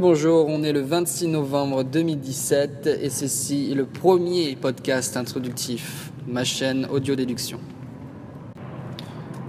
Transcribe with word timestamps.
Bonjour, 0.00 0.46
on 0.48 0.62
est 0.62 0.72
le 0.72 0.82
26 0.82 1.28
novembre 1.28 1.82
2017 1.82 2.98
et 3.00 3.08
ceci 3.08 3.70
est 3.72 3.74
le 3.74 3.86
premier 3.86 4.54
podcast 4.54 5.16
introductif 5.16 6.12
ma 6.28 6.44
chaîne 6.44 6.86
Audio 6.92 7.14
Déduction. 7.14 7.58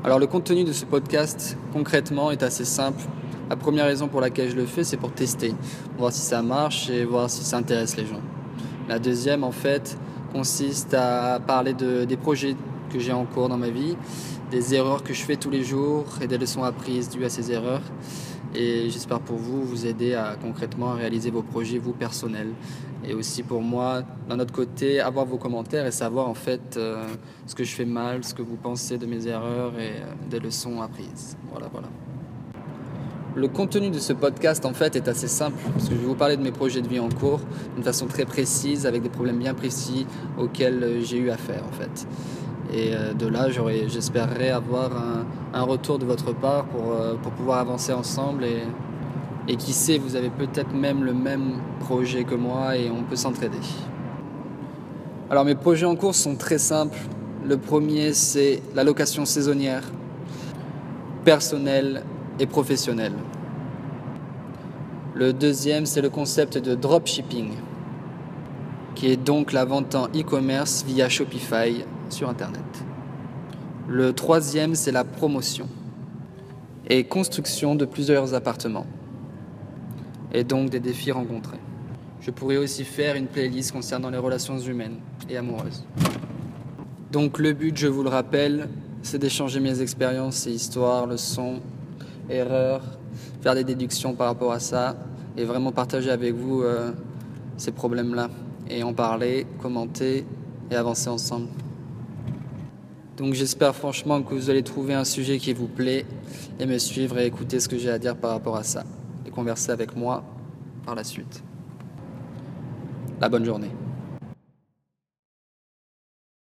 Alors 0.06 0.20
le 0.20 0.28
contenu 0.28 0.64
de 0.64 0.72
ce 0.72 0.86
podcast 0.86 1.58
concrètement 1.74 2.32
est 2.32 2.44
assez 2.44 2.64
simple. 2.64 3.04
La 3.50 3.58
première 3.58 3.88
raison 3.88 4.08
pour 4.08 4.22
laquelle 4.22 4.50
je 4.50 4.56
le 4.56 4.66
fais, 4.66 4.86
c'est 4.86 4.96
pour 4.96 5.12
tester, 5.12 5.54
voir 5.98 6.14
si 6.14 6.22
ça 6.22 6.42
marche 6.42 6.90
et 6.90 7.04
voir 7.04 7.30
si 7.30 7.44
ça 7.44 7.58
intéresse 7.58 7.98
les 7.98 8.06
gens. 8.06 8.22
La 8.88 9.00
deuxième, 9.00 9.44
en 9.44 9.52
fait, 9.52 9.98
consiste 10.32 10.94
à 10.94 11.42
parler 11.46 11.74
de, 11.74 12.06
des 12.06 12.16
projets 12.16 12.56
j'ai 13.00 13.14
en 13.14 13.26
cours 13.26 13.50
dans 13.50 13.58
ma 13.58 13.70
vie, 13.70 13.96
des 14.52 14.76
erreurs 14.76 15.04
que 15.04 15.14
je 15.14 15.22
fais 15.24 15.36
tous 15.36 15.50
les 15.50 15.64
jours 15.64 16.06
et 16.22 16.28
des 16.28 16.38
leçons 16.38 16.64
apprises 16.64 17.10
dues 17.10 17.26
à 17.26 17.30
ces 17.30 17.52
erreurs 17.52 17.82
et 18.56 18.90
j'espère 18.90 19.20
pour 19.20 19.38
vous 19.38 19.64
vous 19.64 19.86
aider 19.86 20.14
à 20.14 20.36
concrètement 20.42 20.94
réaliser 20.94 21.32
vos 21.32 21.44
projets 21.44 21.78
vous 21.78 21.94
personnels 21.94 22.52
et 23.04 23.14
aussi 23.14 23.44
pour 23.44 23.62
moi 23.62 24.04
d'un 24.28 24.40
autre 24.40 24.54
côté 24.54 25.00
avoir 25.00 25.26
vos 25.26 25.38
commentaires 25.38 25.86
et 25.86 25.92
savoir 25.92 26.28
en 26.28 26.34
fait 26.34 26.76
euh, 26.78 27.06
ce 27.46 27.56
que 27.56 27.64
je 27.64 27.74
fais 27.74 27.86
mal, 27.86 28.24
ce 28.24 28.34
que 28.34 28.42
vous 28.42 28.58
pensez 28.58 28.98
de 28.98 29.06
mes 29.06 29.28
erreurs 29.28 29.78
et 29.80 30.02
euh, 30.02 30.30
des 30.30 30.40
leçons 30.40 30.82
apprises. 30.82 31.38
Voilà 31.52 31.68
voilà. 31.72 31.88
Le 33.38 33.48
contenu 33.48 33.92
de 33.92 34.00
ce 34.00 34.14
podcast 34.14 34.66
en 34.66 34.74
fait 34.74 34.96
est 34.96 35.08
assez 35.08 35.28
simple 35.28 35.60
parce 35.72 35.90
que 35.90 35.94
je 35.94 36.00
vais 36.00 36.08
vous 36.08 36.16
parler 36.16 36.38
de 36.38 36.42
mes 36.42 36.52
projets 36.52 36.82
de 36.82 36.88
vie 36.88 37.00
en 37.00 37.10
cours 37.10 37.40
d'une 37.76 37.84
façon 37.84 38.08
très 38.08 38.26
précise 38.26 38.88
avec 38.88 39.04
des 39.04 39.10
problèmes 39.10 39.38
bien 39.38 39.54
précis 39.54 40.08
auxquels 40.40 40.84
euh, 40.84 41.02
j'ai 41.04 41.20
eu 41.20 41.30
affaire 41.30 41.62
en 41.64 41.72
fait. 41.72 42.08
Et 42.74 42.96
euh, 42.96 43.14
de 43.14 43.28
là, 43.28 43.50
j'espérerais 43.86 44.50
avoir 44.50 44.90
un, 45.54 45.62
retour 45.62 46.00
de 46.00 46.06
votre 46.06 46.34
part 46.34 46.66
pour, 46.66 46.94
euh, 46.94 47.14
pour 47.22 47.32
pouvoir 47.34 47.60
avancer 47.60 47.94
ensemble. 47.94 48.44
Et, 48.44 48.64
et 49.48 49.56
qui 49.56 49.72
sait, 49.72 50.00
vous 50.00 50.16
avez 50.16 50.32
peut-être 50.32 50.74
même 50.74 51.04
le 51.04 51.14
même 51.14 51.62
projet 51.82 52.24
que 52.24 52.34
moi 52.34 52.76
et 52.76 52.90
on 52.90 53.04
peut 53.04 53.16
s'entraider. 53.16 53.60
Alors 55.30 55.46
mes 55.46 55.54
projets 55.54 55.86
en 55.86 55.96
cours 55.96 56.16
sont 56.16 56.36
très 56.38 56.58
simples. 56.58 56.98
Le 57.46 57.58
premier, 57.58 58.14
c'est 58.14 58.64
la 58.74 58.84
location 58.84 59.26
saisonnière, 59.26 59.84
personnelle 61.24 62.02
et 62.40 62.46
professionnelle. 62.46 63.14
Le 65.16 65.34
deuxième, 65.34 65.86
c'est 65.86 66.02
le 66.02 66.10
concept 66.10 66.58
de 66.58 66.76
dropshipping, 66.76 67.54
qui 68.96 69.12
est 69.12 69.18
donc 69.18 69.52
la 69.52 69.66
vente 69.66 69.96
en 69.96 70.06
e-commerce 70.08 70.84
via 70.88 71.10
Shopify 71.10 71.86
sur 72.10 72.30
Internet. 72.30 72.64
Le 73.88 74.14
troisième, 74.14 74.76
c'est 74.76 74.92
la 74.92 75.04
promotion 75.04 75.68
et 76.90 77.04
construction 77.04 77.76
de 77.76 77.86
plusieurs 77.86 78.34
appartements 78.34 78.86
et 80.34 80.44
donc 80.44 80.70
des 80.70 80.80
défis 80.80 81.12
rencontrés. 81.12 81.60
Je 82.22 82.32
pourrais 82.32 82.58
aussi 82.58 82.84
faire 82.84 83.16
une 83.16 83.28
playlist 83.28 83.72
concernant 83.72 84.10
les 84.10 84.18
relations 84.18 84.60
humaines 84.60 84.98
et 85.30 85.38
amoureuses. 85.38 85.86
Donc 87.12 87.40
le 87.40 87.54
but, 87.54 87.78
je 87.78 87.88
vous 87.88 88.04
le 88.04 88.10
rappelle, 88.10 88.68
c'est 89.02 89.18
d'échanger 89.18 89.60
mes 89.60 89.82
expériences 89.82 90.46
et 90.48 90.52
histoires, 90.52 91.08
leçons, 91.08 91.62
erreurs, 92.30 92.82
faire 93.42 93.56
des 93.56 93.64
déductions 93.64 94.14
par 94.14 94.28
rapport 94.28 94.52
à 94.52 94.60
ça 94.60 94.96
et 95.38 95.44
vraiment 95.44 95.72
partager 95.72 96.10
avec 96.10 96.34
vous 96.34 96.62
euh, 96.62 96.92
ces 97.58 97.72
problèmes-là 97.72 98.30
et 98.70 98.84
en 98.84 98.94
parler, 98.94 99.46
commenter 99.62 100.26
et 100.70 100.76
avancer 100.76 101.10
ensemble. 101.10 101.48
Donc 103.18 103.34
j'espère 103.34 103.76
franchement 103.76 104.22
que 104.22 104.34
vous 104.34 104.50
allez 104.50 104.64
trouver 104.64 104.94
un 104.94 105.04
sujet 105.04 105.38
qui 105.40 105.54
vous 105.54 105.68
plaît 105.68 106.06
et 106.60 106.66
me 106.66 106.78
suivre 106.78 107.18
et 107.18 107.26
écouter 107.26 107.60
ce 107.60 107.68
que 107.68 107.78
j'ai 107.78 107.90
à 107.90 107.98
dire 107.98 108.16
par 108.16 108.32
rapport 108.32 108.56
à 108.56 108.64
ça 108.64 108.84
et 109.26 109.32
converser 109.32 109.72
avec 109.72 109.96
moi 109.96 110.24
par 110.86 110.96
la 110.96 111.04
suite. 111.04 111.44
La 113.20 113.30
bonne 113.30 113.46
journée. 113.46 113.72